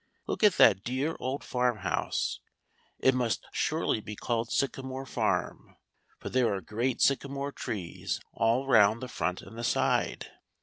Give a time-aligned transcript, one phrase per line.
[0.25, 2.39] Look at that dear old farmhouse;
[2.97, 5.75] it must surely be called Sycamore Farm,
[6.17, 10.25] for there are great sycamore trees all round the front and the side.